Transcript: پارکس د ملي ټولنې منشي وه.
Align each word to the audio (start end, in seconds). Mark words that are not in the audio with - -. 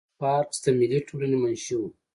پارکس 0.21 0.57
د 0.63 0.67
ملي 0.79 0.99
ټولنې 1.07 1.37
منشي 1.41 1.75
وه. 1.79 1.89